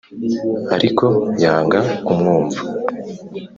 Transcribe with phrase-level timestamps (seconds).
[0.75, 1.05] Ariko
[1.43, 2.59] yanga kumwumva.